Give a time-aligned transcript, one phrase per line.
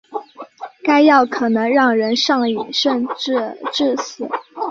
[0.83, 4.27] 该药可能让人上瘾甚至致死。